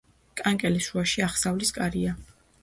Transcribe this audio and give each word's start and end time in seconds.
კანკელის 0.39 0.87
შუაში 0.93 1.25
აღსავლის 1.27 1.73
კარია. 1.77 2.17